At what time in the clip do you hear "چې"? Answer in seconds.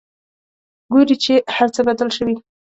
1.23-1.33